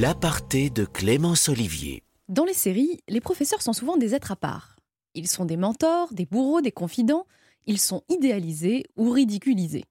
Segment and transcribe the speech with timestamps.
[0.00, 2.04] L'aparté de Clémence Olivier.
[2.28, 4.76] Dans les séries, les professeurs sont souvent des êtres à part.
[5.14, 7.26] Ils sont des mentors, des bourreaux, des confidents.
[7.66, 9.86] Ils sont idéalisés ou ridiculisés.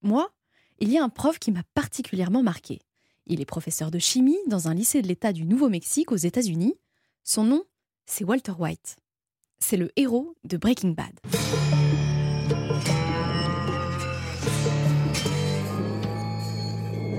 [0.00, 0.30] Moi,
[0.78, 2.78] il y a un prof qui m'a particulièrement marqué.
[3.26, 6.76] Il est professeur de chimie dans un lycée de l'État du Nouveau-Mexique aux États-Unis.
[7.24, 7.64] Son nom,
[8.06, 8.94] c'est Walter White.
[9.58, 11.18] C'est le héros de Breaking Bad.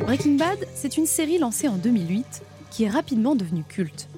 [0.10, 2.42] Breaking Bad, c'est une série lancée en 2008
[2.72, 4.10] qui est rapidement devenue culte.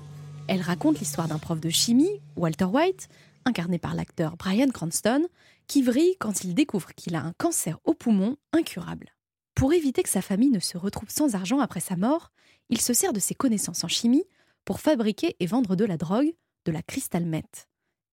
[0.47, 3.09] Elle raconte l'histoire d'un prof de chimie, Walter White,
[3.43, 5.27] incarné par l'acteur Brian Cranston,
[5.67, 9.13] qui vrille quand il découvre qu'il a un cancer au poumon incurable.
[9.53, 12.31] Pour éviter que sa famille ne se retrouve sans argent après sa mort,
[12.69, 14.23] il se sert de ses connaissances en chimie
[14.63, 16.33] pour fabriquer et vendre de la drogue,
[16.63, 17.67] de la crystal meth.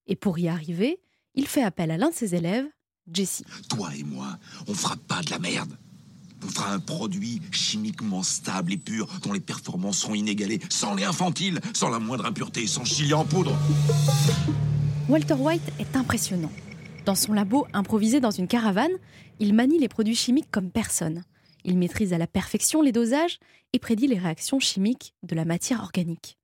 [0.08, 1.00] Et pour y arriver,
[1.36, 2.66] il fait appel à l'un de ses élèves,
[3.12, 3.44] Jesse.
[3.68, 5.78] Toi et moi, on fera pas de la merde.
[6.40, 11.60] Fera un produit chimiquement stable et pur dont les performances seront inégalées, sans lait infantile,
[11.74, 13.56] sans la moindre impureté, sans chili en poudre.
[15.08, 16.52] Walter White est impressionnant.
[17.04, 18.92] Dans son labo improvisé dans une caravane,
[19.40, 21.24] il manie les produits chimiques comme personne.
[21.64, 23.38] Il maîtrise à la perfection les dosages
[23.72, 26.38] et prédit les réactions chimiques de la matière organique.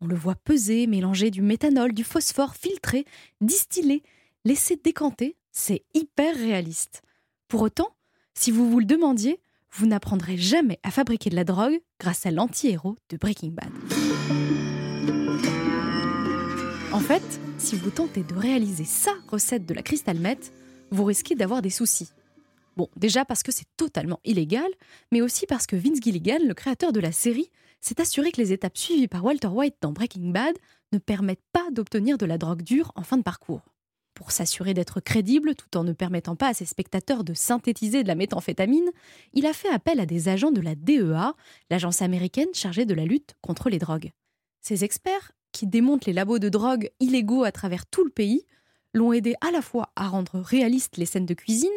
[0.00, 3.04] On le voit peser, mélanger du méthanol, du phosphore, filtrer,
[3.40, 4.02] distiller,
[4.44, 5.36] laisser décanter.
[5.52, 7.02] C'est hyper réaliste.
[7.48, 7.88] Pour autant,
[8.34, 9.40] si vous vous le demandiez,
[9.76, 13.70] vous n'apprendrez jamais à fabriquer de la drogue grâce à l'anti-héros de Breaking Bad.
[16.92, 17.22] En fait,
[17.58, 20.52] si vous tentez de réaliser sa recette de la crystal meth,
[20.90, 22.08] vous risquez d'avoir des soucis.
[22.78, 24.68] Bon, déjà parce que c'est totalement illégal,
[25.12, 28.52] mais aussi parce que Vince Gilligan, le créateur de la série, s'est assuré que les
[28.52, 30.56] étapes suivies par Walter White dans Breaking Bad
[30.92, 33.62] ne permettent pas d'obtenir de la drogue dure en fin de parcours.
[34.16, 38.08] Pour s'assurer d'être crédible tout en ne permettant pas à ses spectateurs de synthétiser de
[38.08, 38.90] la méthamphétamine,
[39.34, 41.34] il a fait appel à des agents de la DEA,
[41.68, 44.12] l'agence américaine chargée de la lutte contre les drogues.
[44.62, 48.46] Ces experts, qui démontent les labos de drogue illégaux à travers tout le pays,
[48.94, 51.68] l'ont aidé à la fois à rendre réalistes les scènes de cuisine,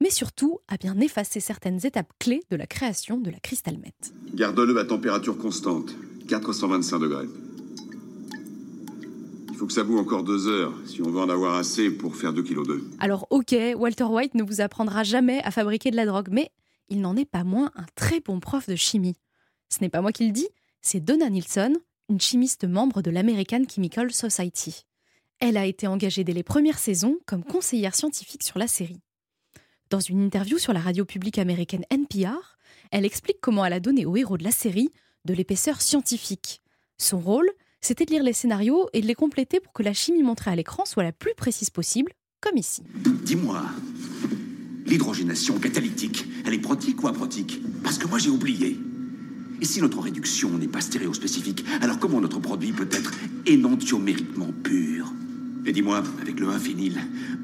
[0.00, 4.12] mais surtout à bien effacer certaines étapes clés de la création de la crystal meth.
[4.34, 5.94] Garde-le à température constante,
[6.26, 7.28] 425 degrés.
[9.54, 12.16] Il faut que ça boue encore deux heures, si on veut en avoir assez pour
[12.16, 12.82] faire 2 kg d'œufs.
[12.98, 16.50] Alors ok, Walter White ne vous apprendra jamais à fabriquer de la drogue, mais
[16.88, 19.14] il n'en est pas moins un très bon prof de chimie.
[19.68, 20.48] Ce n'est pas moi qui le dis,
[20.82, 21.72] c'est Donna Nilsson,
[22.08, 24.86] une chimiste membre de l'American Chemical Society.
[25.38, 29.02] Elle a été engagée dès les premières saisons comme conseillère scientifique sur la série.
[29.88, 32.58] Dans une interview sur la radio publique américaine NPR,
[32.90, 34.90] elle explique comment elle a donné au héros de la série
[35.24, 36.60] de l'épaisseur scientifique.
[36.98, 37.48] Son rôle,
[37.84, 40.56] c'était de lire les scénarios et de les compléter pour que la chimie montrée à
[40.56, 42.82] l'écran soit la plus précise possible, comme ici.
[43.24, 43.62] Dis-moi,
[44.86, 48.78] l'hydrogénation catalytique, elle est protique ou aprotique Parce que moi j'ai oublié.
[49.60, 53.12] Et si notre réduction n'est pas stéréospécifique, alors comment notre produit peut être
[53.44, 55.12] énantiomériquement pur?
[55.66, 56.98] Et dis-moi, avec le 1-phényl,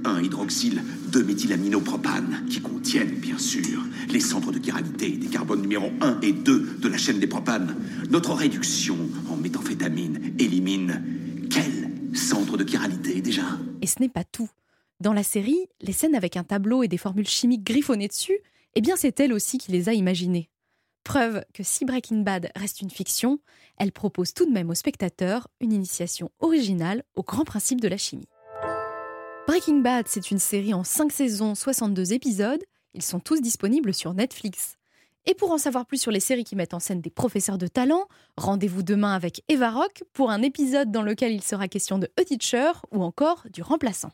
[0.05, 6.33] 1-hydroxyle, 2-méthylaminopropane, qui contiennent, bien sûr, les centres de chiralité des carbones numéro 1 et
[6.33, 7.77] 2 de la chaîne des propanes,
[8.11, 8.97] notre réduction
[9.41, 11.03] méthamphétamine élimine
[11.51, 13.43] quel centre de chiralité déjà
[13.83, 14.51] Et ce n'est pas tout.
[15.01, 18.39] Dans la série, les scènes avec un tableau et des formules chimiques griffonnées dessus,
[18.75, 20.51] eh bien c'est elle aussi qui les a imaginées.
[21.05, 23.41] Preuve que si Breaking Bad reste une fiction,
[23.79, 27.97] elle propose tout de même aux spectateurs une initiation originale aux grands principes de la
[27.97, 28.29] chimie.
[29.47, 32.63] Breaking Bad, c'est une série en 5 saisons, 62 épisodes.
[32.95, 34.77] Ils sont tous disponibles sur Netflix.
[35.27, 37.67] Et pour en savoir plus sur les séries qui mettent en scène des professeurs de
[37.67, 42.09] talent, rendez-vous demain avec Eva Rock pour un épisode dans lequel il sera question de
[42.19, 44.11] A Teacher ou encore du remplaçant.